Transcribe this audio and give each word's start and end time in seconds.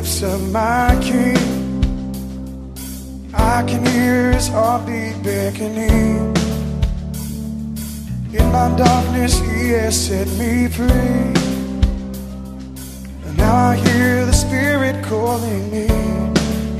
footsteps 0.00 0.22
of 0.22 0.52
my 0.52 0.98
King. 1.02 1.36
I 3.34 3.62
can 3.66 3.84
hear 3.86 4.32
his 4.32 4.48
heartbeat 4.48 5.22
beckoning. 5.22 6.36
In 8.32 8.52
my 8.52 8.74
darkness, 8.76 9.38
he 9.40 9.70
has 9.70 10.06
set 10.06 10.28
me 10.38 10.68
free. 10.68 11.34
And 13.26 13.36
now 13.36 13.54
I 13.54 13.76
hear 13.76 14.24
the 14.26 14.32
Spirit 14.32 15.04
calling 15.04 15.70
me. 15.70 15.88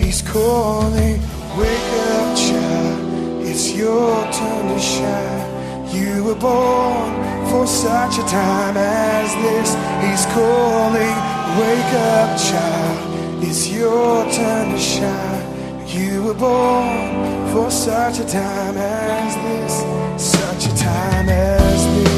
He's 0.02 0.23
calling, 0.23 1.20
wake 1.59 1.92
up, 2.12 2.37
child. 2.37 3.45
It's 3.45 3.75
your 3.75 4.23
turn 4.33 4.69
to 4.69 4.78
shine. 4.78 5.95
You 5.95 6.25
were 6.25 6.41
born 6.41 7.11
for 7.50 7.66
such 7.66 8.19
a 8.19 8.27
time 8.28 8.77
as 8.77 9.34
this. 9.45 9.75
He's 10.05 10.25
calling, 10.33 11.16
wake 11.59 11.95
up, 11.95 12.39
child. 12.39 13.09
It's 13.42 13.68
your 13.68 14.30
turn 14.30 14.70
to 14.70 14.78
shine. 14.78 15.88
You 15.88 16.22
were 16.24 16.34
born 16.34 17.48
for 17.52 17.70
such 17.70 18.18
a 18.20 18.24
time 18.26 18.76
as 18.76 19.34
this. 19.44 19.74
Such 20.22 20.66
a 20.66 20.76
time 20.76 21.28
as 21.28 21.86
this. 21.96 22.10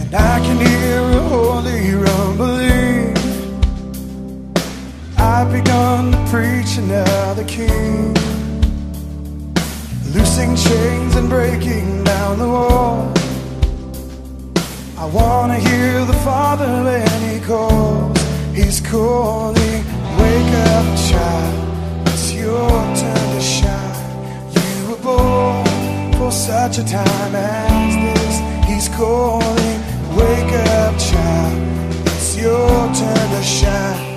And 0.00 0.14
I 0.14 0.40
can 0.40 0.58
hear 0.66 1.00
a 1.00 1.22
holy 1.28 1.94
rumbling. 1.94 3.16
I've 5.18 5.52
begun 5.52 6.12
to 6.12 6.18
preach 6.30 6.78
another 6.78 7.44
king. 7.44 8.16
Loosing 10.12 10.56
chains 10.56 11.14
and 11.14 11.28
breaking 11.28 12.02
down 12.02 12.38
the 12.40 12.48
wall. 12.48 13.12
I 14.98 15.06
wanna 15.06 15.56
hear 15.56 16.04
the 16.04 16.18
Father 16.24 16.66
when 16.82 17.20
He 17.30 17.38
calls. 17.38 18.18
He's 18.52 18.80
calling, 18.80 19.84
wake 20.18 20.54
up, 20.74 20.86
child. 21.08 22.08
It's 22.08 22.32
your 22.32 22.70
turn 23.00 23.28
to 23.36 23.40
shine. 23.40 24.50
You 24.56 24.90
were 24.90 25.02
born 25.08 26.12
for 26.14 26.32
such 26.32 26.78
a 26.78 26.84
time 26.84 27.34
as 27.36 27.94
this. 28.04 28.34
He's 28.68 28.88
calling, 28.88 29.78
wake 30.16 30.52
up, 30.74 30.98
child. 30.98 31.58
It's 32.06 32.36
your 32.36 32.68
turn 33.00 33.28
to 33.36 33.42
shine. 33.44 34.09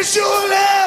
All 0.00 0.79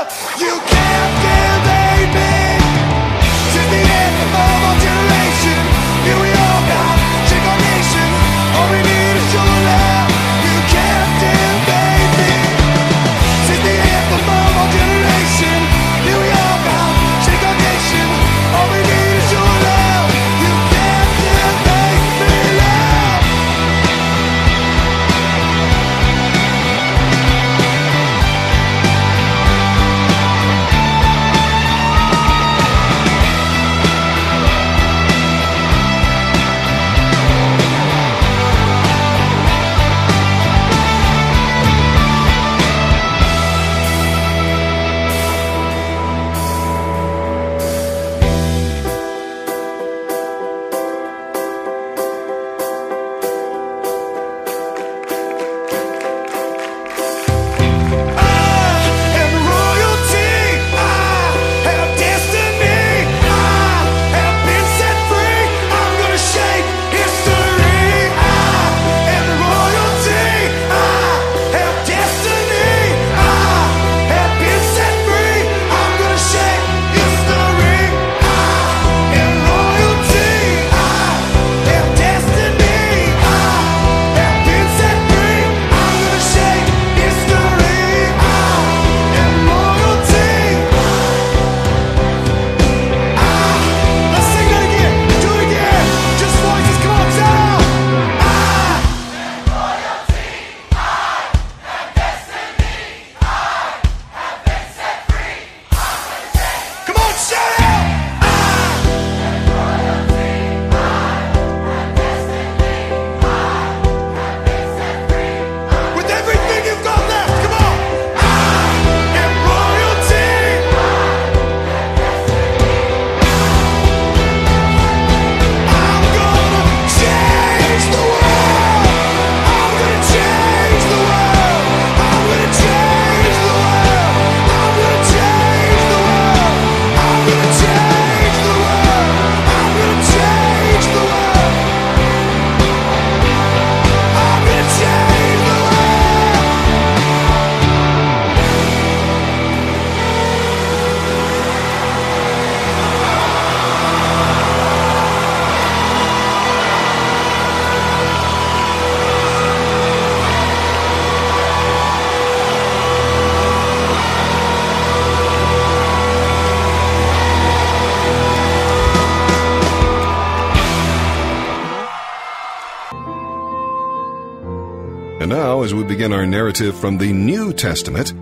begin 175.94 176.12
our 176.12 176.26
narrative 176.26 176.76
from 176.76 176.98
the 176.98 177.14
New 177.14 177.54
Testament, 177.54 178.16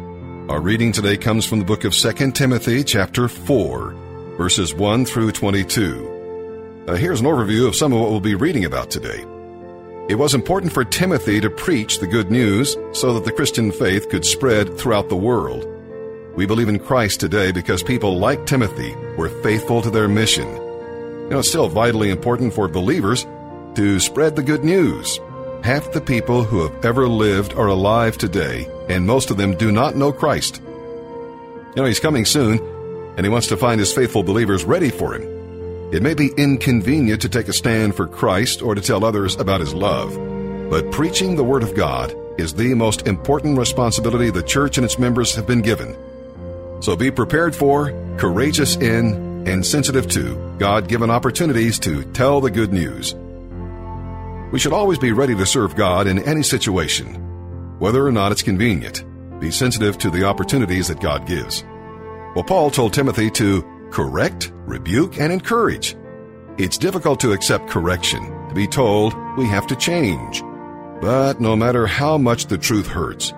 our 0.52 0.60
reading 0.60 0.92
today 0.92 1.16
comes 1.16 1.46
from 1.46 1.60
the 1.60 1.64
book 1.64 1.86
of 1.86 1.94
2 1.94 2.34
Timothy, 2.34 2.84
chapter 2.84 3.30
4, 3.30 4.36
verses 4.36 4.74
1 4.74 5.06
through 5.06 5.32
22. 5.32 6.84
Uh, 6.86 6.96
here's 6.96 7.22
an 7.22 7.28
overview 7.28 7.66
of 7.66 7.74
some 7.78 7.94
of 7.94 8.02
what 8.02 8.10
we'll 8.10 8.20
be 8.20 8.36
reading 8.36 8.66
about 8.66 8.92
today. 8.92 9.22
It 10.10 10.16
was 10.16 10.34
important 10.34 10.74
for 10.74 10.84
Timothy 10.84 11.40
to 11.40 11.50
preach 11.50 12.00
the 12.00 12.08
good 12.08 12.30
news 12.30 12.76
so 12.92 13.14
that 13.14 13.24
the 13.24 13.32
Christian 13.32 13.72
faith 13.72 14.10
could 14.10 14.26
spread 14.26 14.78
throughout 14.78 15.08
the 15.08 15.16
world. 15.16 15.66
We 16.36 16.46
believe 16.46 16.68
in 16.68 16.78
Christ 16.78 17.22
today 17.22 17.54
because 17.54 17.84
people 17.84 18.18
like 18.18 18.46
Timothy 18.46 18.94
were 19.16 19.30
faithful 19.44 19.82
to 19.82 19.90
their 19.90 20.10
mission. 20.10 20.50
You 20.50 21.30
know, 21.30 21.40
it's 21.40 21.48
still 21.48 21.70
vitally 21.70 22.10
important 22.10 22.54
for 22.54 22.68
believers 22.68 23.26
to 23.76 23.98
spread 24.02 24.36
the 24.36 24.44
good 24.44 24.66
news. 24.66 25.22
Half 25.64 25.92
the 25.92 26.02
people 26.02 26.44
who 26.44 26.68
have 26.68 26.84
ever 26.84 27.08
lived 27.08 27.54
are 27.54 27.68
alive 27.68 28.18
today, 28.18 28.68
and 28.90 29.06
most 29.06 29.30
of 29.30 29.38
them 29.38 29.56
do 29.56 29.72
not 29.72 29.96
know 29.96 30.12
Christ. 30.12 30.60
You 30.60 31.74
know, 31.76 31.86
he's 31.86 32.00
coming 32.00 32.26
soon, 32.26 32.58
and 33.16 33.24
he 33.24 33.30
wants 33.30 33.46
to 33.50 33.58
find 33.58 33.80
his 33.80 33.94
faithful 33.94 34.24
believers 34.24 34.66
ready 34.66 34.90
for 34.90 35.14
him. 35.14 35.94
It 35.94 36.02
may 36.02 36.16
be 36.16 36.32
inconvenient 36.36 37.22
to 37.22 37.30
take 37.30 37.48
a 37.48 37.54
stand 37.54 37.96
for 37.96 38.08
Christ 38.08 38.64
or 38.64 38.74
to 38.74 38.82
tell 38.82 39.06
others 39.06 39.36
about 39.36 39.60
his 39.60 39.72
love, 39.72 40.18
but 40.72 40.92
preaching 40.92 41.36
the 41.36 41.44
Word 41.44 41.62
of 41.62 41.76
God 41.76 42.16
is 42.40 42.56
the 42.56 42.74
most 42.74 43.06
important 43.06 43.60
responsibility 43.60 44.32
the 44.32 44.42
church 44.42 44.80
and 44.80 44.86
its 44.86 44.98
members 44.98 45.36
have 45.36 45.46
been 45.46 45.62
given. 45.62 45.96
So 46.82 46.96
be 46.96 47.12
prepared 47.12 47.56
for, 47.56 47.92
courageous 48.18 48.78
in, 48.78 49.48
and 49.48 49.64
sensitive 49.64 50.08
to 50.10 50.56
God 50.58 50.88
given 50.88 51.12
opportunities 51.12 51.78
to 51.80 52.04
tell 52.14 52.42
the 52.42 52.50
good 52.50 52.74
news. 52.74 53.14
We 54.52 54.60
should 54.60 54.74
always 54.74 55.00
be 55.00 55.14
ready 55.14 55.34
to 55.36 55.46
serve 55.46 55.76
God 55.76 56.08
in 56.08 56.20
any 56.20 56.44
situation, 56.44 57.16
whether 57.80 58.06
or 58.06 58.12
not 58.12 58.34
it's 58.34 58.42
convenient. 58.42 59.06
Be 59.40 59.50
sensitive 59.50 59.98
to 60.00 60.10
the 60.10 60.26
opportunities 60.26 60.90
that 60.90 61.00
God 61.00 61.26
gives. 61.26 61.64
Well, 62.36 62.44
Paul 62.44 62.70
told 62.70 62.94
Timothy 62.94 63.32
to 63.32 63.64
correct, 63.92 64.52
rebuke, 64.66 65.20
and 65.20 65.32
encourage. 65.32 65.96
It's 66.58 66.78
difficult 66.78 67.22
to 67.22 67.32
accept 67.32 67.70
correction, 67.70 68.24
to 68.50 68.54
be 68.54 68.68
told 68.68 69.16
we 69.38 69.48
have 69.48 69.68
to 69.68 69.76
change. 69.76 70.42
But 71.02 71.40
no 71.40 71.56
matter 71.56 71.88
how 71.88 72.18
much 72.18 72.48
the 72.48 72.58
truth 72.58 72.88
hurts, 72.88 73.34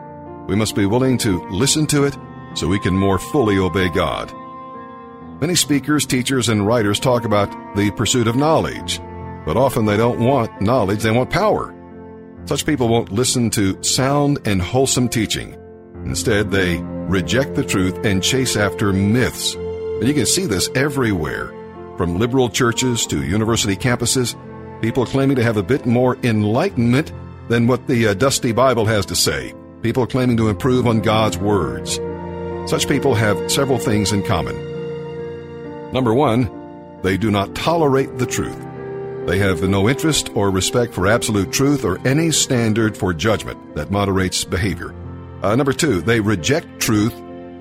we 0.48 0.56
must 0.56 0.76
be 0.76 0.88
willing 0.88 1.20
to 1.20 1.48
listen 1.50 1.86
to 1.88 2.06
it 2.06 2.18
so 2.56 2.68
we 2.68 2.80
can 2.80 2.98
more 2.98 3.20
fully 3.20 3.60
obey 3.60 3.90
God. 3.90 4.34
Many 5.40 5.56
speakers, 5.56 6.06
teachers, 6.06 6.50
and 6.50 6.66
writers 6.66 7.00
talk 7.00 7.24
about 7.24 7.76
the 7.76 7.92
pursuit 7.92 8.28
of 8.28 8.36
knowledge, 8.36 9.00
but 9.46 9.58
often 9.58 9.86
they 9.86 9.98
don't 9.98 10.20
want 10.20 10.62
knowledge, 10.62 11.04
they 11.04 11.12
want 11.12 11.30
power. 11.30 11.74
Such 12.46 12.66
people 12.66 12.88
won't 12.88 13.12
listen 13.12 13.50
to 13.52 13.82
sound 13.84 14.40
and 14.46 14.62
wholesome 14.62 15.10
teaching. 15.10 15.58
Instead, 16.06 16.52
they 16.52 16.78
reject 16.82 17.56
the 17.56 17.64
truth 17.64 18.06
and 18.06 18.22
chase 18.22 18.58
after 18.58 18.92
myths 18.92 19.56
and 20.04 20.10
you 20.10 20.14
can 20.14 20.26
see 20.26 20.46
this 20.46 20.70
everywhere. 20.76 21.48
From 21.98 22.20
liberal 22.20 22.50
churches 22.50 23.06
to 23.08 23.24
university 23.24 23.78
campuses, 23.78 24.36
people 24.82 25.06
claiming 25.06 25.38
to 25.38 25.44
have 25.44 25.56
a 25.56 25.64
bit 25.64 25.86
more 25.86 26.18
enlightenment 26.24 27.14
than 27.48 27.68
what 27.68 27.88
the 27.88 28.08
uh, 28.08 28.14
dusty 28.14 28.52
Bible 28.52 28.86
has 28.86 29.06
to 29.06 29.16
say. 29.16 29.54
People 29.82 30.06
claiming 30.06 30.36
to 30.36 30.50
improve 30.50 30.88
on 30.88 31.00
God's 31.00 31.38
words. 31.38 32.02
Such 32.70 32.90
people 32.90 33.14
have 33.16 33.50
several 33.50 33.78
things 33.78 34.12
in 34.12 34.24
common. 34.24 34.58
Number 35.94 36.14
one, 36.14 36.50
they 37.02 37.16
do 37.16 37.32
not 37.32 37.56
tolerate 37.56 38.18
the 38.18 38.26
truth. 38.26 38.60
They 39.26 39.38
have 39.40 39.62
no 39.64 39.88
interest 39.88 40.30
or 40.36 40.52
respect 40.52 40.94
for 40.94 41.08
absolute 41.08 41.52
truth 41.52 41.86
or 41.86 42.06
any 42.06 42.32
standard 42.32 42.98
for 42.98 43.14
judgment 43.14 43.76
that 43.76 43.90
moderates 43.90 44.44
behavior. 44.44 44.94
Uh, 45.42 45.56
number 45.56 45.72
two, 45.72 46.02
they 46.02 46.20
reject 46.20 46.80
truth 46.80 47.14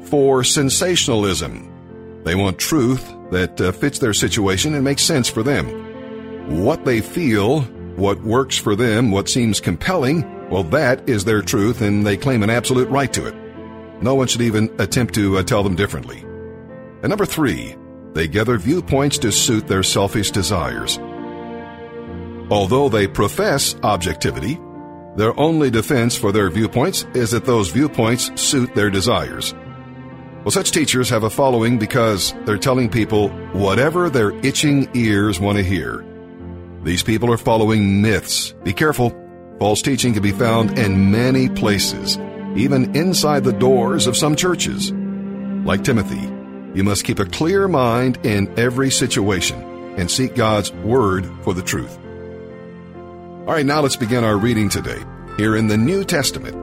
for 0.08 0.42
sensationalism. 0.42 2.22
They 2.24 2.34
want 2.34 2.58
truth 2.58 3.12
that 3.30 3.60
uh, 3.60 3.72
fits 3.72 4.00
their 4.00 4.12
situation 4.12 4.74
and 4.74 4.84
makes 4.84 5.02
sense 5.02 5.28
for 5.28 5.42
them. 5.42 6.64
What 6.64 6.84
they 6.84 7.00
feel, 7.00 7.62
what 7.96 8.20
works 8.22 8.58
for 8.58 8.74
them, 8.74 9.10
what 9.12 9.28
seems 9.28 9.60
compelling, 9.60 10.48
well, 10.50 10.64
that 10.64 11.08
is 11.08 11.24
their 11.24 11.42
truth 11.42 11.80
and 11.80 12.04
they 12.04 12.16
claim 12.16 12.42
an 12.42 12.50
absolute 12.50 12.88
right 12.88 13.12
to 13.12 13.26
it. 13.26 13.34
No 14.02 14.16
one 14.16 14.26
should 14.26 14.42
even 14.42 14.68
attempt 14.80 15.14
to 15.14 15.38
uh, 15.38 15.42
tell 15.44 15.62
them 15.62 15.76
differently. 15.76 16.18
And 17.02 17.08
number 17.08 17.26
three, 17.26 17.76
they 18.14 18.26
gather 18.26 18.58
viewpoints 18.58 19.18
to 19.18 19.30
suit 19.30 19.68
their 19.68 19.84
selfish 19.84 20.32
desires. 20.32 20.98
Although 22.52 22.90
they 22.90 23.06
profess 23.06 23.74
objectivity, 23.82 24.60
their 25.16 25.38
only 25.40 25.70
defense 25.70 26.14
for 26.14 26.32
their 26.32 26.50
viewpoints 26.50 27.06
is 27.14 27.30
that 27.30 27.46
those 27.46 27.70
viewpoints 27.70 28.30
suit 28.38 28.74
their 28.74 28.90
desires. 28.90 29.54
Well, 30.44 30.50
such 30.50 30.70
teachers 30.70 31.08
have 31.08 31.22
a 31.22 31.30
following 31.30 31.78
because 31.78 32.34
they're 32.44 32.58
telling 32.58 32.90
people 32.90 33.30
whatever 33.54 34.10
their 34.10 34.32
itching 34.44 34.90
ears 34.94 35.40
want 35.40 35.56
to 35.56 35.64
hear. 35.64 36.04
These 36.82 37.02
people 37.02 37.32
are 37.32 37.38
following 37.38 38.02
myths. 38.02 38.52
Be 38.64 38.74
careful. 38.74 39.16
False 39.58 39.80
teaching 39.80 40.12
can 40.12 40.22
be 40.22 40.32
found 40.32 40.78
in 40.78 41.10
many 41.10 41.48
places, 41.48 42.18
even 42.54 42.94
inside 42.94 43.44
the 43.44 43.54
doors 43.54 44.06
of 44.06 44.14
some 44.14 44.36
churches. 44.36 44.92
Like 44.92 45.84
Timothy, 45.84 46.30
you 46.74 46.84
must 46.84 47.04
keep 47.04 47.18
a 47.18 47.24
clear 47.24 47.66
mind 47.66 48.18
in 48.26 48.52
every 48.58 48.90
situation 48.90 49.62
and 49.96 50.10
seek 50.10 50.34
God's 50.34 50.70
word 50.70 51.26
for 51.44 51.54
the 51.54 51.62
truth. 51.62 51.98
All 53.44 53.52
right, 53.52 53.66
now 53.66 53.80
let's 53.80 53.96
begin 53.96 54.22
our 54.22 54.38
reading 54.38 54.68
today 54.68 55.02
here 55.36 55.56
in 55.56 55.66
the 55.66 55.76
New 55.76 56.04
Testament. 56.04 56.54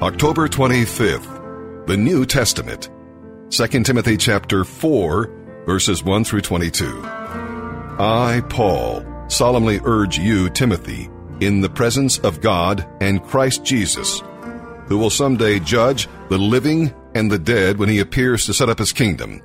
October 0.00 0.46
25th, 0.46 1.86
the 1.88 1.96
New 1.96 2.24
Testament. 2.24 2.90
2 3.50 3.66
Timothy 3.82 4.16
chapter 4.16 4.62
4, 4.62 5.64
verses 5.66 6.04
1 6.04 6.22
through 6.22 6.42
22. 6.42 7.02
I, 7.04 8.40
Paul, 8.50 9.04
solemnly 9.26 9.80
urge 9.82 10.16
you, 10.16 10.48
Timothy, 10.48 11.10
in 11.40 11.60
the 11.60 11.68
presence 11.70 12.20
of 12.20 12.40
God 12.40 12.86
and 13.00 13.20
Christ 13.24 13.64
Jesus, 13.64 14.22
who 14.86 14.96
will 14.96 15.10
someday 15.10 15.58
judge 15.58 16.06
the 16.28 16.38
living 16.38 16.94
and 17.16 17.28
the 17.28 17.38
dead 17.40 17.78
when 17.78 17.88
he 17.88 17.98
appears 17.98 18.46
to 18.46 18.54
set 18.54 18.68
up 18.68 18.78
his 18.78 18.92
kingdom. 18.92 19.42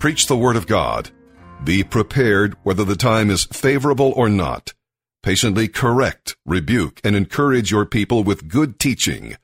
Preach 0.00 0.26
the 0.26 0.36
word 0.36 0.56
of 0.56 0.66
God. 0.66 1.12
Be 1.64 1.82
prepared 1.82 2.56
whether 2.62 2.84
the 2.84 2.96
time 2.96 3.30
is 3.30 3.44
favorable 3.46 4.12
or 4.16 4.28
not. 4.28 4.72
Patiently 5.22 5.68
correct, 5.68 6.36
rebuke, 6.46 7.00
and 7.02 7.16
encourage 7.16 7.70
your 7.70 7.84
people 7.84 8.22
with 8.22 8.48
good 8.48 8.78
teaching 8.78 9.36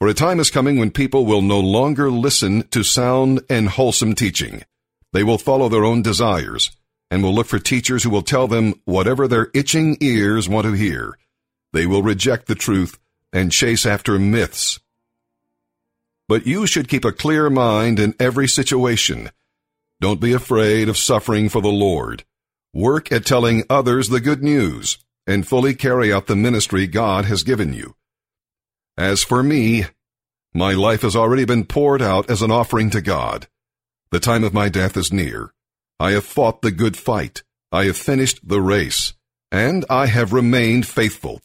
for 0.00 0.08
a 0.08 0.14
time 0.14 0.40
is 0.40 0.48
coming 0.48 0.78
when 0.78 0.90
people 0.90 1.26
will 1.26 1.42
no 1.42 1.60
longer 1.60 2.10
listen 2.10 2.66
to 2.68 2.82
sound 2.82 3.42
and 3.50 3.68
wholesome 3.68 4.14
teaching. 4.14 4.64
They 5.12 5.22
will 5.22 5.36
follow 5.36 5.68
their 5.68 5.84
own 5.84 6.00
desires 6.00 6.70
and 7.10 7.22
will 7.22 7.34
look 7.34 7.48
for 7.48 7.58
teachers 7.58 8.02
who 8.02 8.08
will 8.08 8.22
tell 8.22 8.48
them 8.48 8.80
whatever 8.86 9.28
their 9.28 9.50
itching 9.52 9.98
ears 10.00 10.48
want 10.48 10.66
to 10.66 10.72
hear. 10.72 11.18
They 11.74 11.84
will 11.84 12.02
reject 12.02 12.46
the 12.46 12.54
truth 12.54 12.98
and 13.30 13.52
chase 13.52 13.84
after 13.84 14.18
myths. 14.18 14.80
But 16.28 16.46
you 16.46 16.66
should 16.66 16.88
keep 16.88 17.04
a 17.04 17.12
clear 17.12 17.50
mind 17.50 18.00
in 18.00 18.14
every 18.18 18.48
situation. 18.48 19.28
Don't 20.00 20.20
be 20.20 20.32
afraid 20.32 20.88
of 20.88 20.96
suffering 20.96 21.48
for 21.48 21.60
the 21.60 21.68
Lord. 21.68 22.24
Work 22.72 23.12
at 23.12 23.26
telling 23.26 23.64
others 23.68 24.08
the 24.08 24.20
good 24.20 24.42
news 24.42 24.98
and 25.26 25.46
fully 25.46 25.74
carry 25.74 26.12
out 26.12 26.26
the 26.26 26.36
ministry 26.36 26.86
God 26.86 27.26
has 27.26 27.42
given 27.42 27.72
you. 27.72 27.96
As 28.96 29.22
for 29.22 29.42
me, 29.42 29.84
my 30.54 30.72
life 30.72 31.02
has 31.02 31.14
already 31.14 31.44
been 31.44 31.64
poured 31.64 32.00
out 32.00 32.30
as 32.30 32.42
an 32.42 32.50
offering 32.50 32.90
to 32.90 33.00
God. 33.00 33.46
The 34.10 34.20
time 34.20 34.42
of 34.42 34.54
my 34.54 34.68
death 34.68 34.96
is 34.96 35.12
near. 35.12 35.52
I 36.00 36.12
have 36.12 36.24
fought 36.24 36.62
the 36.62 36.70
good 36.70 36.96
fight. 36.96 37.42
I 37.70 37.84
have 37.84 37.96
finished 37.96 38.40
the 38.42 38.60
race. 38.60 39.12
And 39.52 39.84
I 39.90 40.06
have 40.06 40.32
remained 40.32 40.86
faithful. 40.86 41.40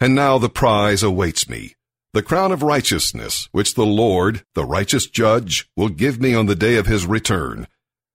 And 0.00 0.14
now 0.14 0.38
the 0.38 0.48
prize 0.48 1.02
awaits 1.02 1.48
me. 1.48 1.74
The 2.14 2.22
crown 2.22 2.52
of 2.52 2.62
righteousness, 2.62 3.48
which 3.50 3.74
the 3.74 3.84
Lord, 3.84 4.44
the 4.54 4.64
righteous 4.64 5.06
judge, 5.06 5.68
will 5.76 5.88
give 5.88 6.20
me 6.20 6.32
on 6.32 6.46
the 6.46 6.54
day 6.54 6.76
of 6.76 6.86
his 6.86 7.06
return. 7.06 7.66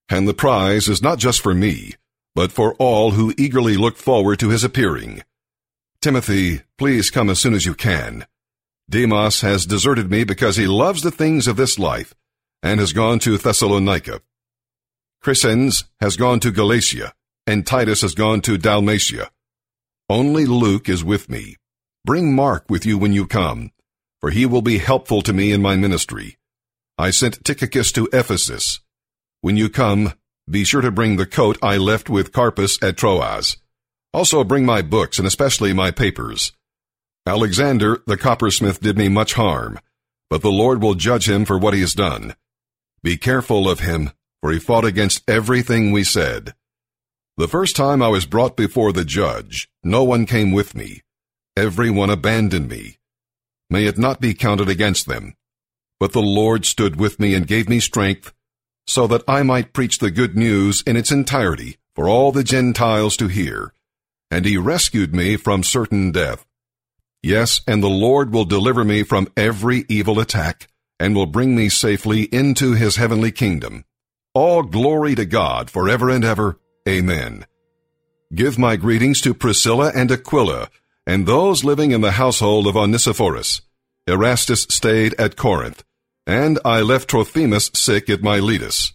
And 0.07 0.25
the 0.25 0.33
prize 0.33 0.87
is 0.87 1.03
not 1.03 1.19
just 1.19 1.41
for 1.41 1.53
me, 1.53 1.95
but 2.33 2.53
for 2.53 2.75
all 2.75 3.11
who 3.11 3.33
eagerly 3.37 3.75
look 3.75 3.97
forward 3.97 4.39
to 4.39 4.51
his 4.51 4.63
appearing. 4.63 5.23
Timothy, 6.01 6.61
please 6.77 7.09
come 7.09 7.29
as 7.29 7.41
soon 7.41 7.53
as 7.53 7.65
you 7.65 7.73
can. 7.73 8.25
Demas 8.89 9.41
has 9.41 9.65
deserted 9.65 10.09
me 10.09 10.23
because 10.23 10.55
he 10.55 10.65
loves 10.65 11.01
the 11.01 11.11
things 11.11 11.45
of 11.45 11.57
this 11.57 11.77
life 11.77 12.15
and 12.63 12.79
has 12.79 12.93
gone 12.93 13.19
to 13.19 13.37
Thessalonica. 13.37 14.21
Crescens 15.21 15.83
has 15.99 16.15
gone 16.15 16.39
to 16.39 16.51
Galatia, 16.51 17.11
and 17.45 17.67
Titus 17.67 17.99
has 18.03 18.15
gone 18.15 18.39
to 18.43 18.57
Dalmatia. 18.57 19.29
Only 20.09 20.45
Luke 20.45 20.87
is 20.87 21.03
with 21.03 21.29
me. 21.29 21.57
Bring 22.05 22.33
Mark 22.33 22.63
with 22.69 22.85
you 22.85 22.97
when 22.97 23.11
you 23.11 23.27
come, 23.27 23.71
for 24.19 24.29
he 24.31 24.45
will 24.45 24.61
be 24.61 24.77
helpful 24.77 25.21
to 25.21 25.33
me 25.33 25.51
in 25.51 25.61
my 25.61 25.75
ministry. 25.75 26.37
I 26.97 27.11
sent 27.11 27.43
Tychicus 27.45 27.91
to 27.93 28.09
Ephesus. 28.11 28.81
When 29.41 29.55
you 29.55 29.69
come, 29.69 30.13
be 30.49 30.63
sure 30.63 30.81
to 30.81 30.91
bring 30.91 31.15
the 31.15 31.25
coat 31.25 31.57
I 31.61 31.77
left 31.77 32.09
with 32.09 32.33
Carpus 32.33 32.81
at 32.81 32.97
Troas. 32.97 33.57
Also 34.13 34.43
bring 34.43 34.65
my 34.65 34.81
books 34.81 35.17
and 35.17 35.27
especially 35.27 35.71
my 35.73 35.91
papers. 35.91 36.51
Alexander 37.25 38.01
the 38.07 38.17
coppersmith 38.17 38.79
did 38.79 38.97
me 38.97 39.07
much 39.07 39.33
harm, 39.33 39.79
but 40.29 40.41
the 40.41 40.51
Lord 40.51 40.81
will 40.81 40.95
judge 40.95 41.29
him 41.29 41.45
for 41.45 41.57
what 41.57 41.73
he 41.73 41.81
has 41.81 41.93
done. 41.93 42.35
Be 43.01 43.17
careful 43.17 43.69
of 43.69 43.79
him, 43.79 44.11
for 44.41 44.51
he 44.51 44.59
fought 44.59 44.85
against 44.85 45.23
everything 45.29 45.91
we 45.91 46.03
said. 46.03 46.53
The 47.37 47.47
first 47.47 47.75
time 47.75 48.01
I 48.01 48.09
was 48.09 48.25
brought 48.25 48.57
before 48.57 48.91
the 48.91 49.05
judge, 49.05 49.69
no 49.83 50.03
one 50.03 50.25
came 50.25 50.51
with 50.51 50.75
me. 50.75 51.01
Every 51.55 51.89
one 51.89 52.09
abandoned 52.09 52.69
me. 52.69 52.98
May 53.69 53.85
it 53.85 53.97
not 53.97 54.19
be 54.19 54.33
counted 54.33 54.69
against 54.69 55.05
them. 55.07 55.35
But 55.99 56.13
the 56.13 56.21
Lord 56.21 56.65
stood 56.65 56.99
with 56.99 57.19
me 57.19 57.35
and 57.35 57.45
gave 57.45 57.69
me 57.69 57.79
strength, 57.79 58.33
so 58.87 59.05
that 59.07 59.23
I 59.27 59.43
might 59.43 59.73
preach 59.73 59.99
the 59.99 60.11
good 60.11 60.35
news 60.35 60.81
in 60.87 60.95
its 60.97 61.11
entirety 61.11 61.77
for 61.93 62.09
all 62.09 62.31
the 62.31 62.43
Gentiles 62.43 63.15
to 63.17 63.27
hear. 63.27 63.73
And 64.31 64.45
he 64.45 64.57
rescued 64.57 65.13
me 65.13 65.35
from 65.35 65.63
certain 65.63 66.11
death. 66.11 66.45
Yes, 67.21 67.61
and 67.67 67.83
the 67.83 67.89
Lord 67.89 68.31
will 68.31 68.45
deliver 68.45 68.83
me 68.83 69.03
from 69.03 69.27
every 69.35 69.85
evil 69.89 70.19
attack, 70.19 70.67
and 70.99 71.15
will 71.15 71.25
bring 71.25 71.55
me 71.55 71.69
safely 71.69 72.23
into 72.23 72.73
his 72.73 72.95
heavenly 72.95 73.31
kingdom. 73.31 73.85
All 74.33 74.63
glory 74.63 75.15
to 75.15 75.25
God 75.25 75.69
forever 75.69 76.09
and 76.09 76.23
ever. 76.23 76.59
Amen. 76.87 77.45
Give 78.33 78.57
my 78.57 78.75
greetings 78.75 79.21
to 79.21 79.33
Priscilla 79.33 79.91
and 79.93 80.11
Aquila, 80.11 80.69
and 81.09 81.25
those 81.25 81.63
living 81.63 81.89
in 81.89 82.01
the 82.01 82.11
household 82.11 82.67
of 82.67 82.77
Onesiphorus. 82.77 83.61
Erastus 84.05 84.67
stayed 84.69 85.15
at 85.15 85.35
Corinth, 85.35 85.83
and 86.27 86.59
I 86.63 86.81
left 86.81 87.09
Trophimus 87.09 87.71
sick 87.73 88.11
at 88.11 88.21
Miletus. 88.21 88.93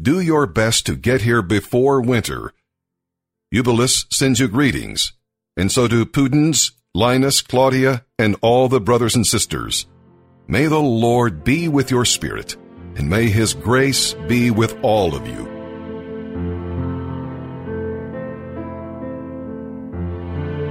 Do 0.00 0.20
your 0.20 0.46
best 0.46 0.86
to 0.86 0.96
get 0.96 1.20
here 1.20 1.42
before 1.42 2.00
winter. 2.00 2.54
Eubulus 3.50 4.06
sends 4.08 4.40
you 4.40 4.48
greetings, 4.48 5.12
and 5.54 5.70
so 5.70 5.86
do 5.86 6.06
Pudens, 6.06 6.70
Linus, 6.94 7.42
Claudia, 7.42 8.06
and 8.18 8.36
all 8.40 8.70
the 8.70 8.80
brothers 8.80 9.14
and 9.14 9.26
sisters. 9.26 9.84
May 10.48 10.64
the 10.64 10.80
Lord 10.80 11.44
be 11.44 11.68
with 11.68 11.90
your 11.90 12.06
spirit, 12.06 12.56
and 12.96 13.10
may 13.10 13.28
his 13.28 13.52
grace 13.52 14.14
be 14.26 14.50
with 14.50 14.78
all 14.82 15.14
of 15.14 15.28
you. 15.28 15.59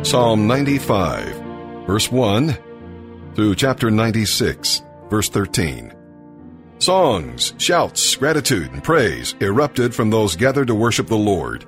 Psalm 0.01 0.47
95, 0.47 1.35
verse 1.85 2.09
1 2.11 2.57
through 3.35 3.53
chapter 3.53 3.91
96, 3.91 4.81
verse 5.09 5.29
13. 5.29 5.93
Songs, 6.79 7.53
shouts, 7.57 8.15
gratitude, 8.15 8.71
and 8.71 8.83
praise 8.83 9.35
erupted 9.41 9.93
from 9.93 10.09
those 10.09 10.37
gathered 10.37 10.67
to 10.67 10.73
worship 10.73 11.07
the 11.07 11.17
Lord. 11.17 11.65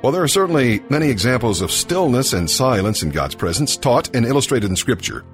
While 0.00 0.12
there 0.12 0.22
are 0.22 0.28
certainly 0.28 0.80
many 0.88 1.10
examples 1.10 1.60
of 1.60 1.72
stillness 1.72 2.32
and 2.32 2.48
silence 2.48 3.02
in 3.02 3.10
God's 3.10 3.34
presence 3.34 3.76
taught 3.76 4.14
and 4.14 4.24
illustrated 4.24 4.70
in 4.70 4.76
Scripture, 4.76 5.24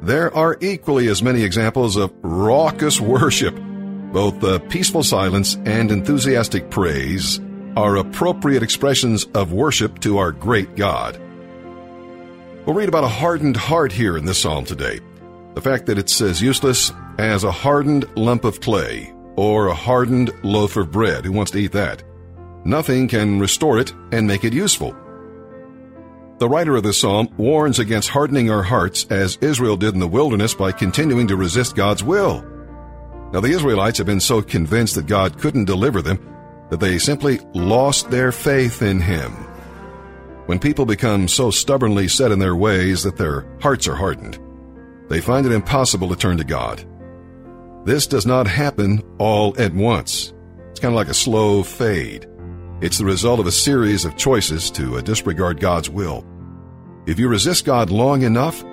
there 0.00 0.34
are 0.34 0.56
equally 0.62 1.08
as 1.08 1.22
many 1.22 1.42
examples 1.42 1.96
of 1.96 2.12
raucous 2.22 2.98
worship. 3.00 3.54
Both 4.10 4.40
the 4.40 4.58
peaceful 4.58 5.04
silence 5.04 5.56
and 5.66 5.92
enthusiastic 5.92 6.70
praise 6.70 7.40
are 7.76 7.96
appropriate 7.96 8.62
expressions 8.62 9.26
of 9.34 9.52
worship 9.52 10.00
to 10.00 10.18
our 10.18 10.32
great 10.32 10.76
God. 10.76 11.20
We'll 12.64 12.76
read 12.76 12.88
about 12.88 13.02
a 13.02 13.08
hardened 13.08 13.56
heart 13.56 13.90
here 13.90 14.16
in 14.16 14.24
this 14.24 14.40
psalm 14.40 14.64
today. 14.64 15.00
The 15.54 15.60
fact 15.60 15.86
that 15.86 15.98
it's 15.98 16.20
as 16.20 16.40
useless 16.40 16.92
as 17.18 17.42
a 17.42 17.50
hardened 17.50 18.04
lump 18.16 18.44
of 18.44 18.60
clay 18.60 19.12
or 19.34 19.66
a 19.66 19.74
hardened 19.74 20.32
loaf 20.44 20.76
of 20.76 20.92
bread. 20.92 21.24
Who 21.24 21.32
wants 21.32 21.50
to 21.52 21.58
eat 21.58 21.72
that? 21.72 22.04
Nothing 22.64 23.08
can 23.08 23.40
restore 23.40 23.80
it 23.80 23.92
and 24.12 24.28
make 24.28 24.44
it 24.44 24.52
useful. 24.52 24.96
The 26.38 26.48
writer 26.48 26.76
of 26.76 26.84
this 26.84 27.00
psalm 27.00 27.28
warns 27.36 27.80
against 27.80 28.10
hardening 28.10 28.48
our 28.48 28.62
hearts 28.62 29.06
as 29.10 29.38
Israel 29.40 29.76
did 29.76 29.94
in 29.94 30.00
the 30.00 30.06
wilderness 30.06 30.54
by 30.54 30.70
continuing 30.70 31.26
to 31.28 31.36
resist 31.36 31.74
God's 31.74 32.04
will. 32.04 32.44
Now, 33.32 33.40
the 33.40 33.50
Israelites 33.50 33.98
have 33.98 34.06
been 34.06 34.20
so 34.20 34.40
convinced 34.40 34.94
that 34.94 35.06
God 35.06 35.36
couldn't 35.36 35.64
deliver 35.64 36.00
them 36.00 36.20
that 36.70 36.78
they 36.78 36.98
simply 36.98 37.40
lost 37.54 38.08
their 38.08 38.30
faith 38.30 38.82
in 38.82 39.00
Him. 39.00 39.51
When 40.46 40.58
people 40.58 40.86
become 40.86 41.28
so 41.28 41.50
stubbornly 41.50 42.08
set 42.08 42.32
in 42.32 42.40
their 42.40 42.56
ways 42.56 43.04
that 43.04 43.16
their 43.16 43.46
hearts 43.60 43.86
are 43.86 43.94
hardened, 43.94 44.40
they 45.08 45.20
find 45.20 45.46
it 45.46 45.52
impossible 45.52 46.08
to 46.08 46.16
turn 46.16 46.36
to 46.38 46.44
God. 46.44 46.84
This 47.84 48.06
does 48.06 48.26
not 48.26 48.46
happen 48.46 49.02
all 49.18 49.54
at 49.60 49.72
once. 49.72 50.32
It's 50.70 50.80
kind 50.80 50.92
of 50.92 50.96
like 50.96 51.08
a 51.08 51.14
slow 51.14 51.62
fade. 51.62 52.26
It's 52.80 52.98
the 52.98 53.04
result 53.04 53.38
of 53.38 53.46
a 53.46 53.52
series 53.52 54.04
of 54.04 54.16
choices 54.16 54.70
to 54.72 54.96
uh, 54.96 55.00
disregard 55.00 55.60
God's 55.60 55.88
will. 55.88 56.24
If 57.06 57.18
you 57.20 57.28
resist 57.28 57.64
God 57.64 57.90
long 57.90 58.22
enough, 58.22 58.64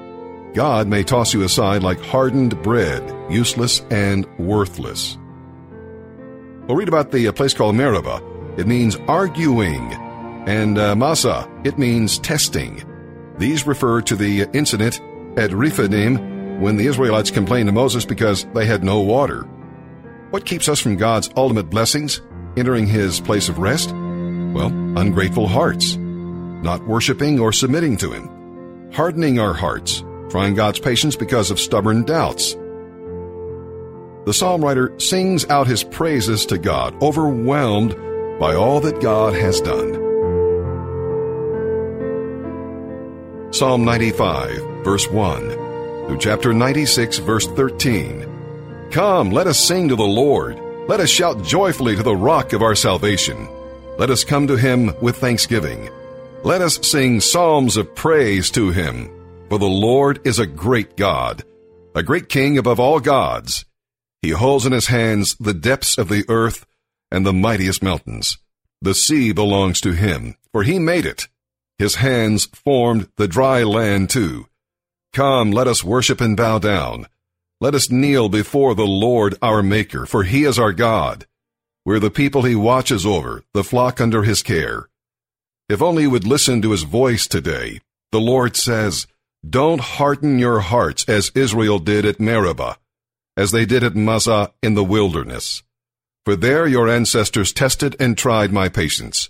God 0.56 0.88
may 0.88 1.04
toss 1.04 1.34
you 1.34 1.44
aside 1.44 1.84
like 1.84 2.00
hardened 2.02 2.62
bread, 2.64 3.04
useless 3.32 3.82
and 3.92 4.26
worthless. 4.40 5.18
We'll 6.68 6.78
read 6.78 6.88
about 6.88 7.12
the 7.12 7.28
uh, 7.28 7.32
place 7.32 7.54
called 7.54 7.76
Meribah. 7.76 8.24
It 8.58 8.66
means 8.66 8.96
arguing 9.08 9.92
and 10.50 10.80
uh, 10.80 10.96
Massah, 10.96 11.48
it 11.64 11.78
means 11.78 12.18
testing. 12.18 12.84
These 13.38 13.68
refer 13.68 14.02
to 14.02 14.16
the 14.16 14.50
incident 14.52 15.00
at 15.38 15.54
Rephidim 15.54 16.60
when 16.60 16.76
the 16.76 16.88
Israelites 16.88 17.30
complained 17.30 17.68
to 17.68 17.72
Moses 17.72 18.04
because 18.04 18.46
they 18.56 18.66
had 18.66 18.84
no 18.84 19.00
water. 19.00 19.44
What 20.32 20.48
keeps 20.48 20.68
us 20.68 20.80
from 20.80 20.98
God's 20.98 21.30
ultimate 21.38 21.70
blessings, 21.70 22.24
entering 22.58 22.88
his 22.88 23.20
place 23.20 23.48
of 23.48 23.60
rest? 23.60 23.92
Well, 23.92 24.74
ungrateful 24.98 25.48
hearts, 25.48 25.98
not 25.98 26.88
worshiping 26.88 27.40
or 27.40 27.54
submitting 27.54 27.98
to 27.98 28.12
him, 28.12 28.92
hardening 28.92 29.40
our 29.40 29.54
hearts, 29.54 30.04
trying 30.32 30.56
God's 30.56 30.80
patience 30.80 31.16
because 31.16 31.52
of 31.52 31.60
stubborn 31.60 32.06
doubts. 32.06 32.56
The 34.26 34.34
psalm 34.34 34.66
writer 34.66 35.00
sings 35.00 35.46
out 35.46 35.68
his 35.68 35.84
praises 35.84 36.48
to 36.48 36.58
God, 36.58 37.00
overwhelmed 37.04 37.96
by 38.40 38.56
all 38.56 38.80
that 38.80 39.00
God 39.00 39.36
has 39.36 39.62
done. 39.62 40.09
Psalm 43.52 43.84
95, 43.84 44.84
verse 44.84 45.10
1, 45.10 45.50
through 45.50 46.18
chapter 46.20 46.54
96, 46.54 47.18
verse 47.18 47.48
13. 47.48 48.90
Come, 48.92 49.32
let 49.32 49.48
us 49.48 49.60
sing 49.60 49.90
to 49.90 49.96
the 49.96 50.04
Lord. 50.04 50.62
Let 50.88 51.00
us 51.00 51.10
shout 51.10 51.44
joyfully 51.44 51.96
to 51.96 52.04
the 52.04 52.16
rock 52.16 52.54
of 52.54 52.62
our 52.62 52.76
salvation. 52.76 53.50
Let 53.98 54.12
us 54.12 54.24
come 54.24 54.46
to 54.48 54.56
him 54.56 54.94
with 55.02 55.18
thanksgiving. 55.18 55.90
Let 56.44 56.62
us 56.62 56.80
sing 56.88 57.22
psalms 57.22 57.76
of 57.76 57.96
praise 57.96 58.52
to 58.52 58.70
him. 58.70 59.10
For 59.50 59.58
the 59.58 59.66
Lord 59.66 60.22
is 60.26 60.38
a 60.38 60.46
great 60.46 60.96
God, 60.96 61.44
a 61.96 62.04
great 62.04 62.30
King 62.30 62.60
above 62.60 62.80
all 62.80 63.00
gods. 63.00 63.66
He 64.22 64.30
holds 64.30 64.68
in 64.68 64.74
his 64.74 64.88
hands 64.88 65.36
the 65.40 65.56
depths 65.56 65.98
of 65.98 66.08
the 66.08 66.24
earth 66.30 66.68
and 67.12 67.26
the 67.26 67.34
mightiest 67.34 67.82
mountains. 67.82 68.38
The 68.80 68.94
sea 68.94 69.32
belongs 69.32 69.82
to 69.82 69.94
him, 69.94 70.36
for 70.52 70.62
he 70.62 70.78
made 70.78 71.08
it 71.08 71.28
his 71.80 71.96
hands 71.96 72.46
formed 72.48 73.08
the 73.16 73.28
dry 73.28 73.64
land 73.64 74.10
too. 74.10 74.48
Come, 75.14 75.52
let 75.52 75.68
us 75.68 75.84
worship 75.84 76.20
and 76.20 76.36
bow 76.36 76.60
down. 76.60 77.08
Let 77.62 77.74
us 77.74 77.90
kneel 77.90 78.28
before 78.28 78.76
the 78.76 78.86
Lord 78.86 79.36
our 79.42 79.64
Maker, 79.64 80.06
for 80.06 80.24
he 80.24 80.44
is 80.44 80.60
our 80.60 80.74
God. 80.74 81.26
We're 81.86 82.00
the 82.00 82.12
people 82.12 82.44
he 82.44 82.56
watches 82.56 83.06
over, 83.06 83.44
the 83.54 83.64
flock 83.64 84.02
under 84.02 84.24
his 84.24 84.44
care. 84.44 84.90
If 85.70 85.82
only 85.82 86.04
you 86.04 86.10
would 86.10 86.28
listen 86.28 86.62
to 86.62 86.72
his 86.72 86.84
voice 86.84 87.26
today. 87.26 87.80
The 88.12 88.20
Lord 88.20 88.58
says, 88.58 89.08
Don't 89.48 89.80
harden 89.80 90.38
your 90.38 90.60
hearts 90.60 91.08
as 91.08 91.32
Israel 91.34 91.80
did 91.80 92.06
at 92.06 92.20
Meribah, 92.20 92.78
as 93.38 93.52
they 93.52 93.66
did 93.66 93.84
at 93.84 93.96
Massah 93.96 94.52
in 94.62 94.74
the 94.74 94.84
wilderness. 94.84 95.64
For 96.26 96.36
there 96.36 96.68
your 96.68 96.90
ancestors 96.90 97.54
tested 97.54 97.96
and 98.00 98.18
tried 98.18 98.52
my 98.52 98.68
patience 98.68 99.30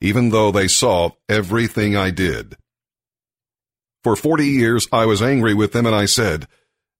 even 0.00 0.30
though 0.30 0.50
they 0.50 0.68
saw 0.68 1.10
everything 1.28 1.96
I 1.96 2.10
did. 2.10 2.56
For 4.04 4.16
forty 4.16 4.46
years 4.46 4.86
I 4.92 5.06
was 5.06 5.22
angry 5.22 5.54
with 5.54 5.72
them, 5.72 5.86
and 5.86 5.94
I 5.94 6.06
said, 6.06 6.46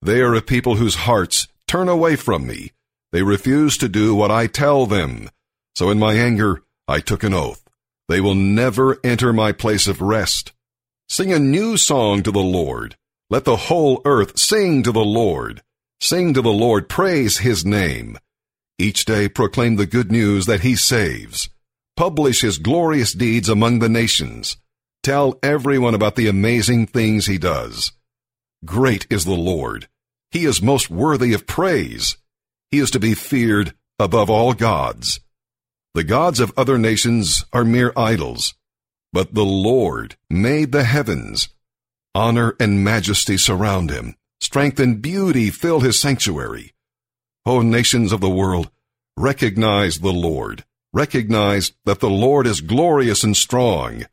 They 0.01 0.21
are 0.21 0.33
a 0.33 0.41
people 0.41 0.75
whose 0.75 0.95
hearts 0.95 1.47
turn 1.67 1.87
away 1.87 2.15
from 2.15 2.45
me. 2.45 2.71
They 3.11 3.23
refuse 3.23 3.77
to 3.77 3.89
do 3.89 4.15
what 4.15 4.31
I 4.31 4.47
tell 4.47 4.85
them. 4.85 5.29
So 5.75 5.89
in 5.89 5.99
my 5.99 6.13
anger 6.13 6.61
I 6.87 6.99
took 6.99 7.23
an 7.23 7.33
oath. 7.33 7.63
They 8.07 8.19
will 8.19 8.35
never 8.35 8.97
enter 9.03 9.31
my 9.31 9.51
place 9.51 9.87
of 9.87 10.01
rest. 10.01 10.51
Sing 11.07 11.31
a 11.31 11.39
new 11.39 11.77
song 11.77 12.23
to 12.23 12.31
the 12.31 12.39
Lord. 12.39 12.95
Let 13.29 13.45
the 13.45 13.55
whole 13.55 14.01
earth 14.05 14.39
sing 14.39 14.83
to 14.83 14.91
the 14.91 15.05
Lord. 15.05 15.61
Sing 16.01 16.33
to 16.33 16.41
the 16.41 16.49
Lord, 16.49 16.89
praise 16.89 17.39
his 17.39 17.63
name. 17.63 18.17
Each 18.79 19.05
day 19.05 19.29
proclaim 19.29 19.75
the 19.75 19.85
good 19.85 20.11
news 20.11 20.45
that 20.47 20.61
he 20.61 20.75
saves. 20.75 21.49
Publish 21.99 22.39
his 22.39 22.59
glorious 22.59 23.11
deeds 23.11 23.49
among 23.49 23.79
the 23.79 23.89
nations. 23.89 24.55
Tell 25.03 25.37
everyone 25.43 25.93
about 25.93 26.15
the 26.15 26.29
amazing 26.29 26.87
things 26.87 27.25
he 27.25 27.37
does. 27.37 27.91
Great 28.63 29.05
is 29.09 29.25
the 29.25 29.33
Lord. 29.33 29.89
He 30.31 30.45
is 30.45 30.61
most 30.61 30.89
worthy 30.89 31.33
of 31.33 31.45
praise. 31.45 32.15
He 32.71 32.79
is 32.79 32.89
to 32.91 33.01
be 33.01 33.15
feared 33.15 33.73
above 33.99 34.29
all 34.29 34.53
gods. 34.53 35.19
The 35.93 36.05
gods 36.05 36.39
of 36.39 36.53
other 36.55 36.77
nations 36.77 37.43
are 37.51 37.65
mere 37.65 37.91
idols. 37.97 38.53
But 39.11 39.33
the 39.33 39.43
Lord 39.43 40.15
made 40.29 40.71
the 40.71 40.85
heavens. 40.85 41.49
Honor 42.15 42.55
and 42.61 42.81
majesty 42.81 43.37
surround 43.37 43.89
him. 43.89 44.15
Strength 44.39 44.79
and 44.79 45.01
beauty 45.01 45.49
fill 45.49 45.81
his 45.81 45.99
sanctuary. 45.99 46.71
O 47.45 47.61
nations 47.61 48.13
of 48.13 48.21
the 48.21 48.29
world, 48.29 48.71
recognize 49.17 49.99
the 49.99 50.13
Lord. 50.13 50.63
Recognize 50.91 51.73
that 51.85 51.99
the 51.99 52.09
Lord 52.09 52.47
is 52.47 52.61
glorious 52.61 53.23
and 53.23 53.37
strong. 53.37 54.05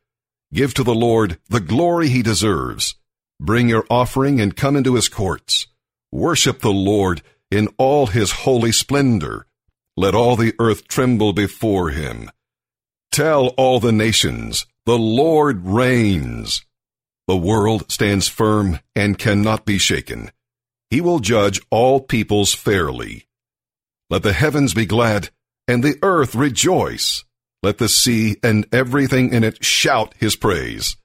Give 0.53 0.75
to 0.75 0.85
the 0.85 0.95
Lord 0.95 1.39
the 1.49 1.61
glory 1.61 2.09
he 2.09 2.23
deserves. 2.23 2.97
Bring 3.41 3.69
your 3.69 3.87
offering 3.89 4.41
and 4.41 4.57
come 4.57 4.77
into 4.77 4.95
his 4.95 5.09
courts. 5.09 5.67
Worship 6.13 6.61
the 6.61 6.71
Lord 6.71 7.23
in 7.51 7.69
all 7.79 8.07
his 8.07 8.31
holy 8.33 8.73
splendor. 8.73 9.47
Let 9.97 10.15
all 10.15 10.37
the 10.37 10.55
earth 10.59 10.87
tremble 10.89 11.33
before 11.33 11.91
him. 11.91 12.31
Tell 13.11 13.49
all 13.57 13.81
the 13.81 13.93
nations, 13.93 14.67
the 14.85 14.99
Lord 14.99 15.67
reigns. 15.67 16.65
The 17.27 17.37
world 17.37 17.91
stands 17.91 18.29
firm 18.29 18.81
and 18.95 19.19
cannot 19.19 19.65
be 19.65 19.79
shaken. 19.79 20.31
He 20.91 21.01
will 21.01 21.19
judge 21.19 21.61
all 21.71 22.01
peoples 22.01 22.55
fairly. 22.55 23.27
Let 24.11 24.23
the 24.23 24.35
heavens 24.35 24.75
be 24.75 24.87
glad 24.87 25.31
and 25.69 25.83
the 25.83 25.99
earth 26.03 26.35
rejoice. 26.35 27.25
Let 27.63 27.79
the 27.79 27.89
sea 27.89 28.37
and 28.43 28.67
everything 28.73 29.33
in 29.33 29.43
it 29.43 29.65
shout 29.65 30.15
his 30.19 30.37
praise. 30.37 30.97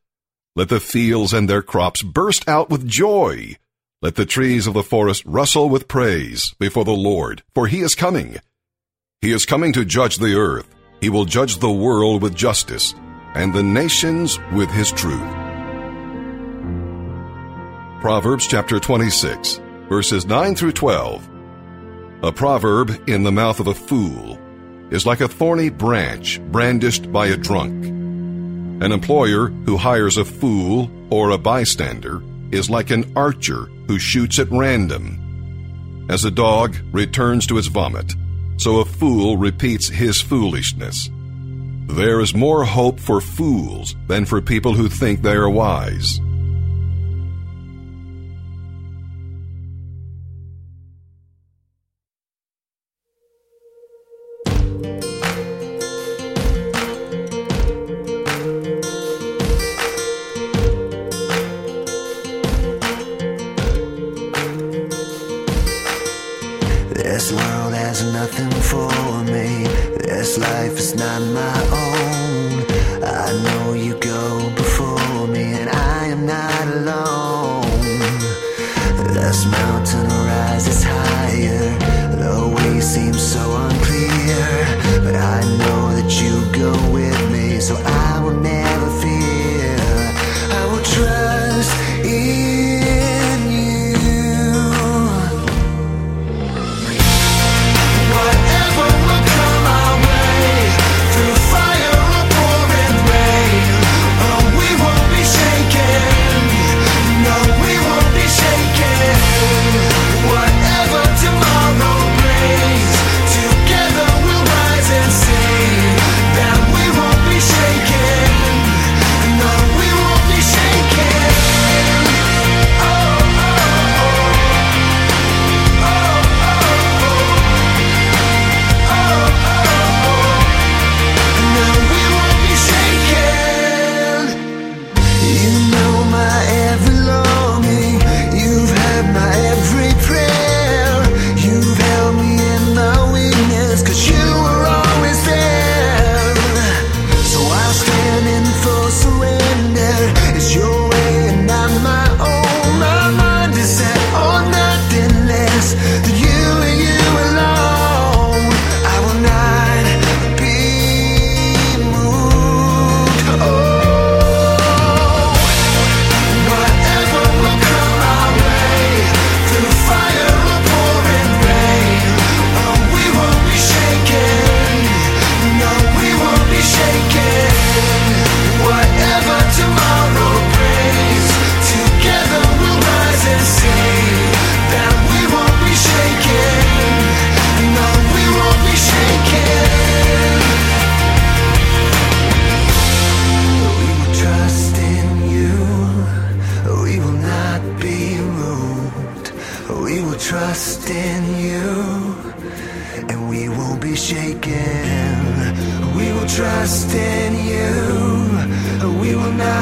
Let 0.55 0.69
the 0.69 0.79
fields 0.79 1.33
and 1.33 1.49
their 1.49 1.61
crops 1.61 2.03
burst 2.03 2.47
out 2.47 2.69
with 2.69 2.87
joy. 2.87 3.55
Let 4.01 4.15
the 4.15 4.25
trees 4.25 4.67
of 4.67 4.73
the 4.73 4.83
forest 4.83 5.23
rustle 5.25 5.69
with 5.69 5.87
praise 5.87 6.53
before 6.59 6.85
the 6.85 6.91
Lord, 6.91 7.43
for 7.55 7.67
he 7.67 7.81
is 7.81 7.95
coming. 7.95 8.37
He 9.21 9.31
is 9.31 9.45
coming 9.45 9.73
to 9.73 9.85
judge 9.85 10.17
the 10.17 10.35
earth. 10.35 10.67
He 10.99 11.09
will 11.09 11.25
judge 11.25 11.57
the 11.57 11.71
world 11.71 12.21
with 12.21 12.35
justice, 12.35 12.93
and 13.33 13.53
the 13.53 13.63
nations 13.63 14.39
with 14.51 14.69
his 14.69 14.91
truth. 14.91 15.31
Proverbs 18.01 18.47
chapter 18.47 18.79
26, 18.79 19.61
verses 19.87 20.25
9 20.25 20.55
through 20.55 20.73
12. 20.73 21.29
A 22.23 22.31
proverb 22.31 23.09
in 23.09 23.23
the 23.23 23.31
mouth 23.31 23.59
of 23.59 23.67
a 23.67 23.73
fool 23.73 24.39
is 24.91 25.05
like 25.05 25.21
a 25.21 25.27
thorny 25.27 25.69
branch 25.69 26.39
brandished 26.51 27.11
by 27.11 27.27
a 27.27 27.37
drunk. 27.37 27.85
An 27.85 28.91
employer 28.91 29.47
who 29.47 29.77
hires 29.77 30.17
a 30.17 30.25
fool 30.25 30.91
or 31.09 31.31
a 31.31 31.37
bystander 31.37 32.21
is 32.51 32.69
like 32.69 32.91
an 32.91 33.11
archer 33.15 33.65
who 33.87 33.97
shoots 33.97 34.37
at 34.37 34.51
random. 34.51 36.07
As 36.09 36.25
a 36.25 36.31
dog 36.31 36.75
returns 36.91 37.47
to 37.47 37.57
its 37.57 37.67
vomit, 37.67 38.13
so 38.57 38.79
a 38.79 38.85
fool 38.85 39.37
repeats 39.37 39.87
his 39.87 40.19
foolishness. 40.19 41.09
There 41.87 42.19
is 42.19 42.35
more 42.35 42.63
hope 42.63 42.99
for 42.99 43.21
fools 43.21 43.95
than 44.07 44.25
for 44.25 44.41
people 44.41 44.73
who 44.73 44.89
think 44.89 45.21
they 45.21 45.33
are 45.33 45.49
wise. 45.49 46.19
This 54.81 55.10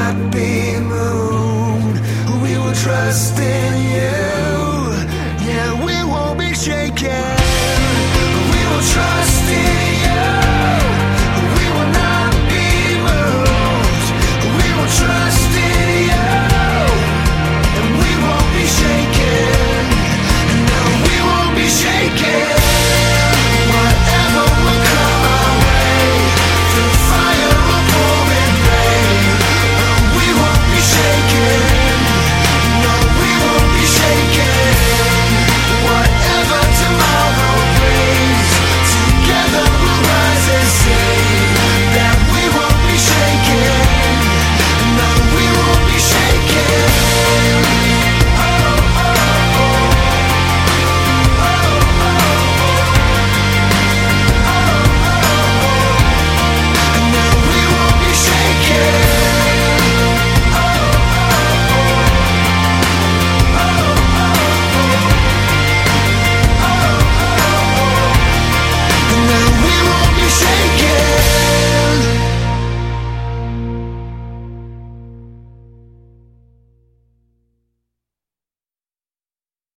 not 0.00 0.32
be 0.32 0.78
moved. 0.80 1.98
We 2.42 2.52
will 2.62 2.74
trust 2.84 3.38
in 3.38 3.72
you. 3.94 4.19